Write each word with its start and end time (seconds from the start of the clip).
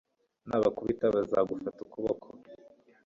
nubakubita 0.47 1.05
bazagufata 1.15 1.79
ukuboko 1.87 2.25